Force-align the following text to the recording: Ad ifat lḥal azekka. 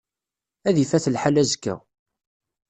Ad 0.67 0.75
ifat 0.83 1.05
lḥal 1.15 1.35
azekka. 1.41 1.75